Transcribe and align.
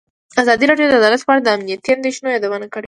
ازادي 0.41 0.65
راډیو 0.69 0.87
د 0.91 0.93
عدالت 1.01 1.21
په 1.25 1.31
اړه 1.33 1.41
د 1.43 1.47
امنیتي 1.55 1.89
اندېښنو 1.93 2.27
یادونه 2.35 2.65
کړې. 2.73 2.79